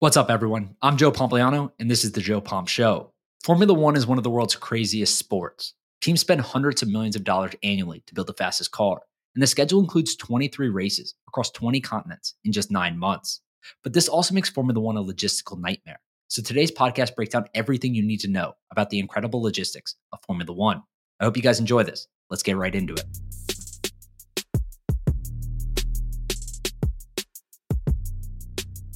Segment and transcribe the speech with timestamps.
[0.00, 0.76] What's up, everyone?
[0.80, 3.12] I'm Joe Pompliano, and this is the Joe Pomp Show.
[3.44, 5.74] Formula One is one of the world's craziest sports.
[6.00, 9.02] Teams spend hundreds of millions of dollars annually to build the fastest car,
[9.34, 13.42] and the schedule includes 23 races across 20 continents in just nine months.
[13.84, 16.00] But this also makes Formula One a logistical nightmare.
[16.28, 20.20] So today's podcast breaks down everything you need to know about the incredible logistics of
[20.26, 20.82] Formula One.
[21.20, 22.08] I hope you guys enjoy this.
[22.30, 23.04] Let's get right into it.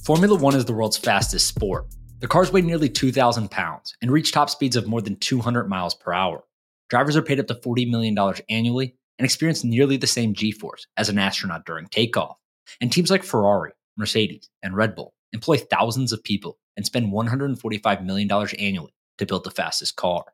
[0.05, 1.87] Formula One is the world's fastest sport.
[2.19, 5.95] The cars weigh nearly 2,000 pounds and reach top speeds of more than 200 miles
[5.95, 6.43] per hour.
[6.91, 8.15] Drivers are paid up to $40 million
[8.47, 12.37] annually and experience nearly the same G force as an astronaut during takeoff.
[12.79, 18.05] And teams like Ferrari, Mercedes, and Red Bull employ thousands of people and spend $145
[18.05, 20.25] million annually to build the fastest car.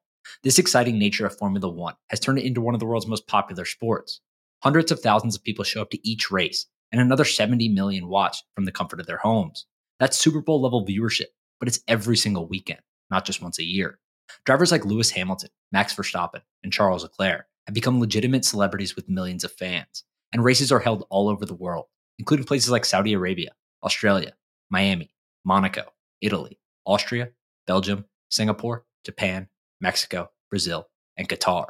[0.43, 3.25] This exciting nature of Formula One has turned it into one of the world's most
[3.25, 4.19] popular sports.
[4.63, 8.43] Hundreds of thousands of people show up to each race, and another 70 million watch
[8.55, 9.65] from the comfort of their homes.
[9.99, 11.27] That's Super Bowl level viewership,
[11.59, 13.99] but it's every single weekend, not just once a year.
[14.45, 19.43] Drivers like Lewis Hamilton, Max Verstappen, and Charles Leclerc have become legitimate celebrities with millions
[19.43, 21.85] of fans, and races are held all over the world,
[22.17, 23.51] including places like Saudi Arabia,
[23.83, 24.33] Australia,
[24.69, 25.13] Miami,
[25.45, 27.29] Monaco, Italy, Austria,
[27.67, 29.47] Belgium, Singapore, Japan,
[29.79, 31.65] Mexico, Brazil, and Qatar.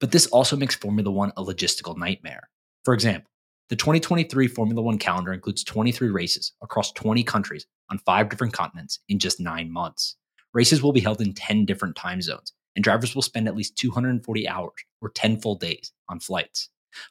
[0.00, 2.48] But this also makes Formula One a logistical nightmare.
[2.84, 3.30] For example,
[3.68, 8.98] the 2023 Formula One calendar includes 23 races across 20 countries on five different continents
[9.08, 10.16] in just nine months.
[10.52, 13.76] Races will be held in 10 different time zones, and drivers will spend at least
[13.76, 16.68] 240 hours or 10 full days on flights.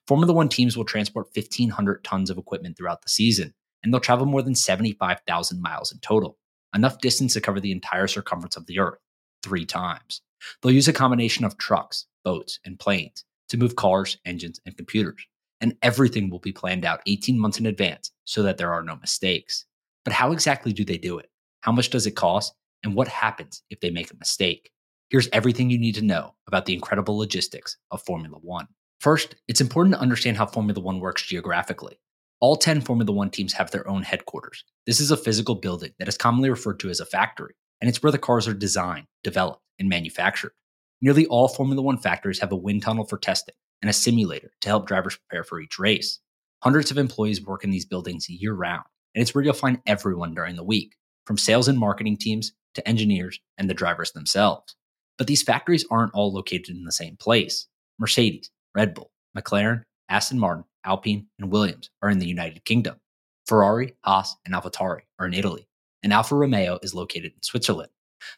[0.07, 4.27] Formula One teams will transport 1,500 tons of equipment throughout the season, and they'll travel
[4.27, 6.37] more than 75,000 miles in total,
[6.75, 8.99] enough distance to cover the entire circumference of the Earth
[9.41, 10.21] three times.
[10.61, 15.25] They'll use a combination of trucks, boats, and planes to move cars, engines, and computers
[15.61, 18.95] and everything will be planned out 18 months in advance so that there are no
[18.97, 19.65] mistakes.
[20.03, 21.29] But how exactly do they do it?
[21.61, 22.53] How much does it cost?
[22.83, 24.71] And what happens if they make a mistake?
[25.09, 28.67] Here's everything you need to know about the incredible logistics of Formula One.
[28.99, 31.99] First, it's important to understand how Formula One works geographically.
[32.39, 34.63] All 10 Formula One teams have their own headquarters.
[34.87, 38.01] This is a physical building that is commonly referred to as a factory, and it's
[38.01, 40.53] where the cars are designed, developed, and manufactured.
[41.01, 44.69] Nearly all Formula One factories have a wind tunnel for testing, and a simulator to
[44.69, 46.19] help drivers prepare for each race.
[46.63, 48.83] Hundreds of employees work in these buildings year round,
[49.15, 52.87] and it's where you'll find everyone during the week, from sales and marketing teams to
[52.87, 54.75] engineers and the drivers themselves.
[55.17, 57.67] But these factories aren't all located in the same place.
[57.99, 62.99] Mercedes, Red Bull, McLaren, Aston Martin, Alpine, and Williams are in the United Kingdom.
[63.47, 65.67] Ferrari, Haas, and AlphaTauri are in Italy,
[66.03, 67.91] and Alfa Romeo is located in Switzerland.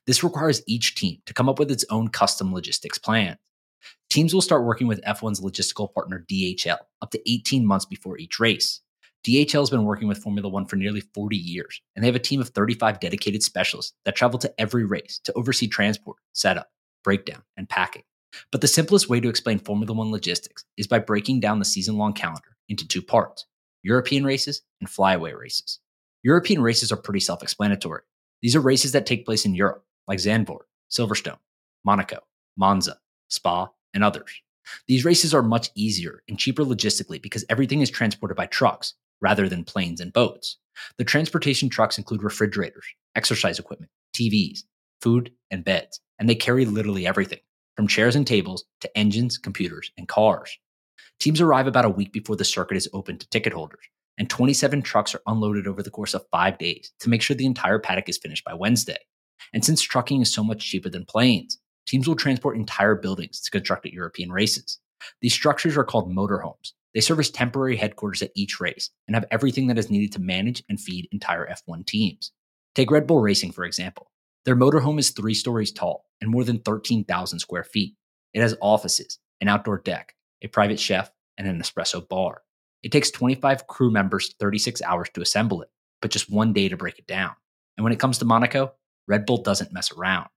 [0.08, 3.38] This requires each team to come up with its own custom logistics plan.
[4.14, 8.40] Teams will start working with F1's logistical partner DHL up to 18 months before each
[8.40, 8.80] race.
[9.26, 12.20] DHL has been working with Formula One for nearly 40 years, and they have a
[12.20, 16.70] team of 35 dedicated specialists that travel to every race to oversee transport, setup,
[17.04, 18.04] breakdown, and packing.
[18.52, 21.98] But the simplest way to explain Formula One logistics is by breaking down the season
[21.98, 23.48] long calendar into two parts
[23.82, 25.80] European races and flyaway races.
[26.22, 28.04] European races are pretty self explanatory.
[28.44, 31.40] These are races that take place in Europe, like Zandvoort, Silverstone,
[31.84, 32.20] Monaco,
[32.56, 33.00] Monza,
[33.30, 34.42] Spa, and others.
[34.88, 39.48] These races are much easier and cheaper logistically because everything is transported by trucks rather
[39.48, 40.58] than planes and boats.
[40.98, 44.60] The transportation trucks include refrigerators, exercise equipment, TVs,
[45.02, 47.40] food, and beds, and they carry literally everything
[47.76, 50.58] from chairs and tables to engines, computers, and cars.
[51.20, 53.86] Teams arrive about a week before the circuit is open to ticket holders,
[54.18, 57.46] and 27 trucks are unloaded over the course of five days to make sure the
[57.46, 58.98] entire paddock is finished by Wednesday.
[59.54, 63.52] And since trucking is so much cheaper than planes, teams will transport entire buildings to
[63.52, 64.80] construct at European races.
[65.22, 66.72] These structures are called motorhomes.
[66.94, 70.22] They serve as temporary headquarters at each race and have everything that is needed to
[70.22, 72.32] manage and feed entire F1 teams.
[72.76, 74.12] Take Red Bull Racing, for example.
[74.46, 77.96] Their motorhome is three stories tall and more than 13,000 square feet.
[78.34, 82.42] It has offices, an outdoor deck, a private chef, and an espresso bar.
[82.84, 85.70] It takes 25 crew members 36 hours to assemble it,
[86.02, 87.32] but just one day to break it down.
[87.78, 88.74] And when it comes to Monaco,
[89.08, 90.28] Red Bull doesn't mess around.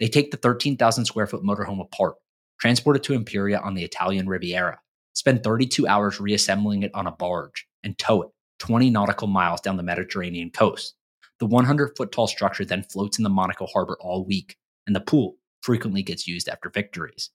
[0.00, 2.14] They take the 13,000 square foot motorhome apart,
[2.60, 4.78] transport it to Imperia on the Italian Riviera,
[5.14, 9.76] spend 32 hours reassembling it on a barge, and tow it 20 nautical miles down
[9.76, 10.94] the Mediterranean coast.
[11.40, 15.00] The 100 foot tall structure then floats in the Monaco harbor all week, and the
[15.00, 17.30] pool frequently gets used after victories.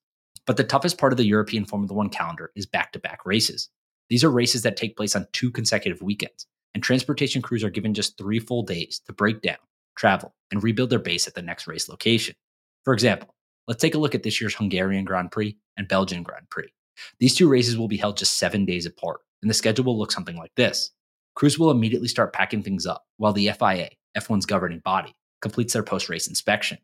[0.46, 3.70] But the toughest part of the European Formula One calendar is back to back races.
[4.10, 7.94] These are races that take place on two consecutive weekends, and transportation crews are given
[7.94, 9.58] just three full days to break down,
[9.96, 12.36] travel, and rebuild their base at the next race location.
[12.84, 13.36] For example,
[13.68, 16.72] let's take a look at this year's Hungarian Grand Prix and Belgian Grand Prix.
[17.20, 20.12] These two races will be held just seven days apart, and the schedule will look
[20.12, 20.92] something like this.
[21.36, 25.84] crews will immediately start packing things up while the FIA, F1's governing body, completes their
[25.84, 26.78] post race inspection.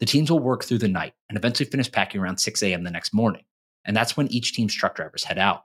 [0.00, 2.84] The teams will work through the night and eventually finish packing around 6 a.m.
[2.84, 3.44] the next morning,
[3.84, 5.64] and that's when each team's truck drivers head out.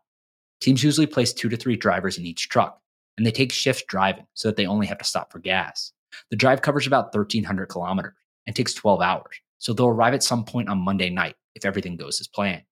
[0.61, 2.81] Teams usually place two to three drivers in each truck,
[3.17, 5.93] and they take shifts driving so that they only have to stop for gas.
[6.29, 8.13] The drive covers about 1,300 kilometers
[8.47, 11.97] and takes 12 hours, so they'll arrive at some point on Monday night if everything
[11.97, 12.63] goes as planned.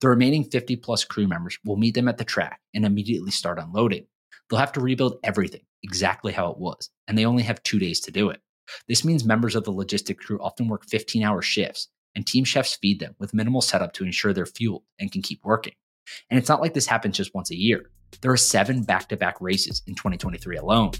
[0.00, 3.58] The remaining 50 plus crew members will meet them at the track and immediately start
[3.58, 4.06] unloading.
[4.48, 8.00] They'll have to rebuild everything exactly how it was, and they only have two days
[8.00, 8.40] to do it.
[8.88, 12.76] This means members of the logistic crew often work 15 hour shifts, and team chefs
[12.76, 15.74] feed them with minimal setup to ensure they're fueled and can keep working.
[16.28, 17.90] And it's not like this happens just once a year.
[18.20, 20.92] There are seven back to back races in 2023 alone.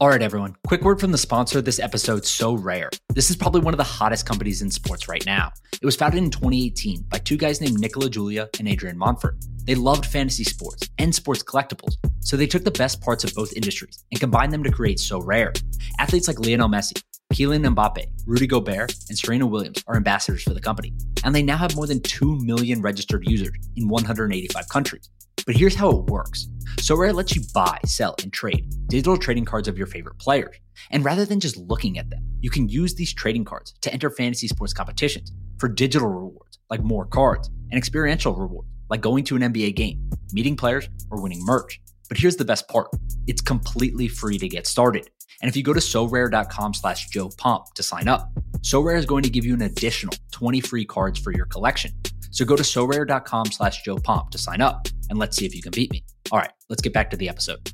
[0.00, 0.54] All right, everyone.
[0.64, 2.96] Quick word from the sponsor of this episode, Sorare.
[3.08, 5.50] This is probably one of the hottest companies in sports right now.
[5.72, 9.34] It was founded in 2018 by two guys named Nicolas Julia and Adrien Montfort.
[9.64, 13.52] They loved fantasy sports and sports collectibles, so they took the best parts of both
[13.54, 15.60] industries and combined them to create Sorare.
[15.98, 17.02] Athletes like Lionel Messi,
[17.34, 20.92] Kylian Mbappe, Rudy Gobert, and Serena Williams are ambassadors for the company,
[21.24, 25.10] and they now have more than 2 million registered users in 185 countries.
[25.44, 26.46] But here's how it works.
[26.78, 30.56] Sorare lets you buy, sell, and trade digital trading cards of your favorite players.
[30.90, 34.10] And rather than just looking at them, you can use these trading cards to enter
[34.10, 39.36] fantasy sports competitions for digital rewards like more cards and experiential rewards like going to
[39.36, 41.80] an NBA game, meeting players, or winning merch.
[42.08, 42.88] But here's the best part.
[43.26, 45.10] It's completely free to get started.
[45.42, 48.30] And if you go to sorare.com slash Joe Pomp to sign up,
[48.60, 51.92] Sorare is going to give you an additional 20 free cards for your collection.
[52.30, 55.62] So go to sorare.com slash Joe Pomp to sign up and let's see if you
[55.62, 56.04] can beat me.
[56.30, 57.72] All right, let's get back to the episode.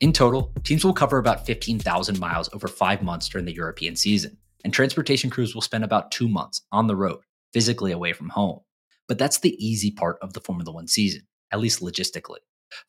[0.00, 4.36] In total, teams will cover about 15,000 miles over five months during the European season,
[4.62, 7.20] and transportation crews will spend about two months on the road,
[7.52, 8.60] physically away from home.
[9.08, 12.38] But that's the easy part of the Formula One season, at least logistically.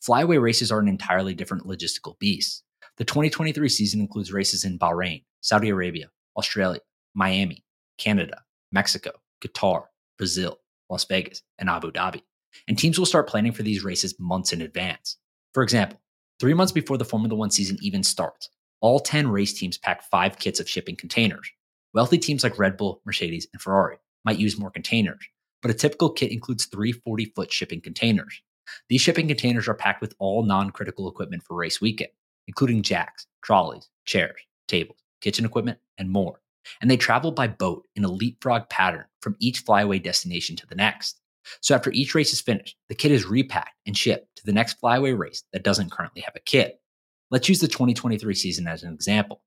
[0.02, 2.64] Flyaway races are an entirely different logistical beast.
[2.98, 6.82] The 2023 season includes races in Bahrain, Saudi Arabia, Australia,
[7.16, 7.64] Miami,
[7.98, 8.44] Canada,
[8.74, 9.12] Mexico,
[9.42, 9.84] Qatar,
[10.18, 12.22] Brazil, Las Vegas, and Abu Dhabi.
[12.68, 15.18] And teams will start planning for these races months in advance.
[15.54, 16.00] For example,
[16.40, 18.50] three months before the Formula One season even starts,
[18.82, 21.50] all 10 race teams pack five kits of shipping containers.
[21.94, 25.26] Wealthy teams like Red Bull, Mercedes, and Ferrari might use more containers,
[25.62, 28.42] but a typical kit includes three 40 foot shipping containers.
[28.88, 32.12] These shipping containers are packed with all non critical equipment for race weekend,
[32.48, 36.40] including jacks, trolleys, chairs, tables, kitchen equipment, and more
[36.82, 40.76] and they travel by boat in a leapfrog pattern from each flyaway destination to the
[40.76, 41.20] next.
[41.62, 44.80] So after each race is finished, the kit is repacked and shipped to the next
[44.80, 46.80] flyaway race that doesn't currently have a kit.
[47.32, 49.44] Let's use the 2023 season as an example.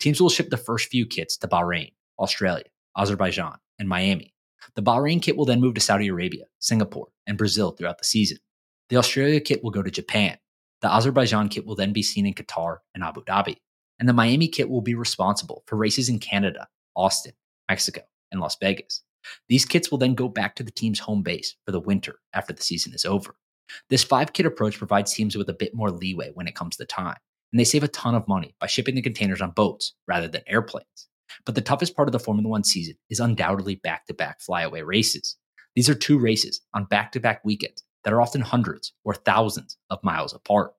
[0.00, 2.64] Teams will ship the first few kits to Bahrain, Australia,
[2.96, 4.34] Azerbaijan, and Miami.
[4.74, 8.38] The Bahrain kit will then move to Saudi Arabia, Singapore, and Brazil throughout the season.
[8.88, 10.38] The Australia kit will go to Japan.
[10.82, 13.56] The Azerbaijan kit will then be seen in Qatar and Abu Dhabi
[14.02, 16.66] and the Miami kit will be responsible for races in Canada,
[16.96, 17.34] Austin,
[17.70, 18.00] Mexico,
[18.32, 19.04] and Las Vegas.
[19.48, 22.52] These kits will then go back to the team's home base for the winter after
[22.52, 23.36] the season is over.
[23.88, 26.84] This five kit approach provides teams with a bit more leeway when it comes to
[26.84, 27.16] time,
[27.52, 30.42] and they save a ton of money by shipping the containers on boats rather than
[30.46, 31.08] airplanes.
[31.46, 34.82] But the toughest part of the Formula One season is undoubtedly back to back flyaway
[34.82, 35.36] races.
[35.74, 39.76] These are two races on back to back weekends that are often hundreds or thousands
[39.90, 40.74] of miles apart.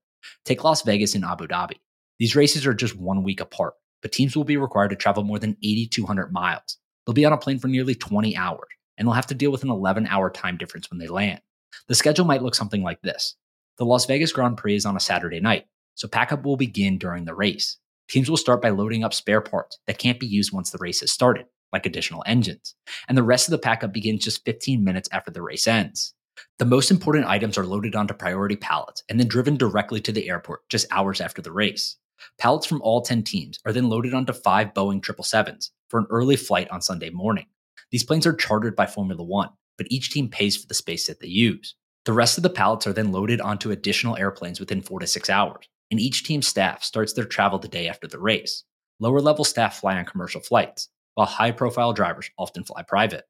[0.45, 1.77] Take Las Vegas and Abu Dhabi.
[2.19, 5.39] These races are just one week apart, but teams will be required to travel more
[5.39, 6.77] than 8,200 miles.
[7.05, 9.63] They'll be on a plane for nearly 20 hours, and they'll have to deal with
[9.63, 11.41] an 11 hour time difference when they land.
[11.87, 13.35] The schedule might look something like this
[13.77, 17.25] The Las Vegas Grand Prix is on a Saturday night, so packup will begin during
[17.25, 17.77] the race.
[18.09, 20.99] Teams will start by loading up spare parts that can't be used once the race
[21.01, 22.75] has started, like additional engines,
[23.07, 26.13] and the rest of the packup begins just 15 minutes after the race ends.
[26.59, 30.29] The most important items are loaded onto priority pallets and then driven directly to the
[30.29, 31.97] airport just hours after the race.
[32.37, 36.35] Pallets from all 10 teams are then loaded onto five Boeing 777s for an early
[36.35, 37.45] flight on Sunday morning.
[37.91, 41.19] These planes are chartered by Formula One, but each team pays for the space that
[41.19, 41.75] they use.
[42.05, 45.29] The rest of the pallets are then loaded onto additional airplanes within four to six
[45.29, 48.63] hours, and each team's staff starts their travel the day after the race.
[48.99, 53.25] Lower level staff fly on commercial flights, while high profile drivers often fly private.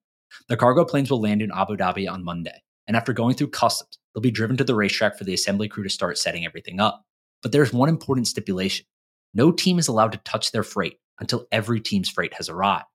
[0.48, 4.00] The cargo planes will land in Abu Dhabi on Monday, and after going through customs,
[4.16, 7.04] they'll be driven to the racetrack for the assembly crew to start setting everything up.
[7.42, 8.86] But there's one important stipulation
[9.34, 12.86] no team is allowed to touch their freight until every team's freight has arrived.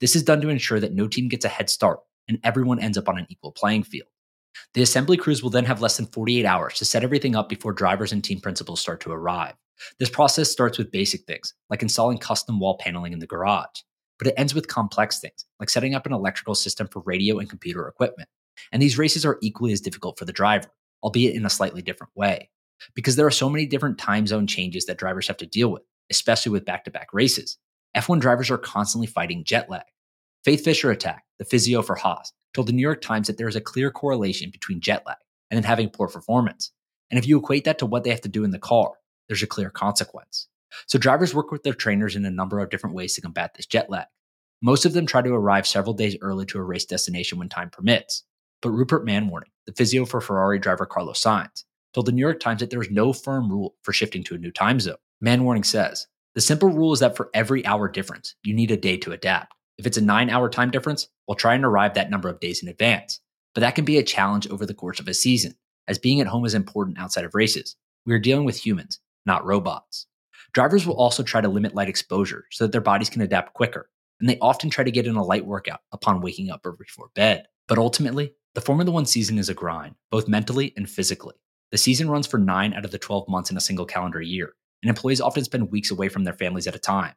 [0.00, 2.98] This is done to ensure that no team gets a head start and everyone ends
[2.98, 4.08] up on an equal playing field.
[4.74, 7.72] The assembly crews will then have less than 48 hours to set everything up before
[7.72, 9.54] drivers and team principals start to arrive.
[9.98, 13.82] This process starts with basic things, like installing custom wall paneling in the garage,
[14.18, 17.50] but it ends with complex things, like setting up an electrical system for radio and
[17.50, 18.28] computer equipment.
[18.72, 20.70] And these races are equally as difficult for the driver,
[21.02, 22.50] albeit in a slightly different way.
[22.94, 25.82] Because there are so many different time zone changes that drivers have to deal with,
[26.10, 27.58] especially with back to back races.
[27.96, 29.84] F1 drivers are constantly fighting jet lag.
[30.44, 33.56] Faith Fisher Attack, the physio for Haas, told the New York Times that there is
[33.56, 35.16] a clear correlation between jet lag
[35.50, 36.72] and then having poor performance.
[37.10, 38.92] And if you equate that to what they have to do in the car,
[39.28, 40.48] there's a clear consequence.
[40.86, 43.66] So drivers work with their trainers in a number of different ways to combat this
[43.66, 44.06] jet lag.
[44.60, 47.70] Most of them try to arrive several days early to a race destination when time
[47.70, 48.24] permits.
[48.60, 52.60] But Rupert Manwaring, the physio for Ferrari driver Carlos Sainz, told the New York Times
[52.60, 54.96] that there is no firm rule for shifting to a new time zone.
[55.24, 58.98] Manwaring says, the simple rule is that for every hour difference, you need a day
[58.98, 59.54] to adapt.
[59.78, 62.62] If it's a nine hour time difference, we'll try and arrive that number of days
[62.62, 63.20] in advance.
[63.54, 65.54] But that can be a challenge over the course of a season,
[65.88, 67.74] as being at home is important outside of races.
[68.04, 70.06] We are dealing with humans, not robots.
[70.52, 73.88] Drivers will also try to limit light exposure so that their bodies can adapt quicker,
[74.20, 77.08] and they often try to get in a light workout upon waking up or before
[77.14, 77.46] bed.
[77.66, 81.34] But ultimately, the Formula One season is a grind, both mentally and physically.
[81.70, 84.52] The season runs for 9 out of the 12 months in a single calendar year,
[84.82, 87.14] and employees often spend weeks away from their families at a time.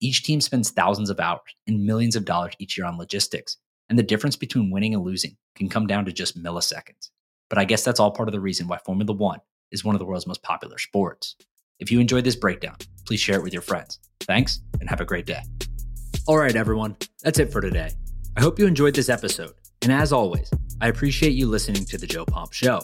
[0.00, 3.56] Each team spends thousands of hours and millions of dollars each year on logistics,
[3.88, 7.10] and the difference between winning and losing can come down to just milliseconds.
[7.50, 9.40] But I guess that's all part of the reason why Formula One
[9.72, 11.36] is one of the world's most popular sports.
[11.80, 12.76] If you enjoyed this breakdown,
[13.06, 13.98] please share it with your friends.
[14.20, 15.42] Thanks, and have a great day.
[16.26, 17.90] All right, everyone, that's it for today.
[18.36, 20.50] I hope you enjoyed this episode, and as always,
[20.80, 22.80] I appreciate you listening to The Joe Pomp Show.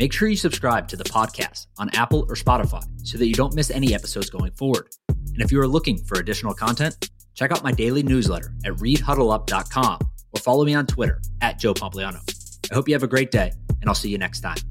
[0.00, 3.54] Make sure you subscribe to the podcast on Apple or Spotify so that you don't
[3.54, 4.88] miss any episodes going forward.
[5.08, 9.98] And if you are looking for additional content, check out my daily newsletter at readhuddleup.com
[10.32, 12.18] or follow me on Twitter at Joe Pompliano.
[12.70, 14.69] I hope you have a great day, and I'll see you next time.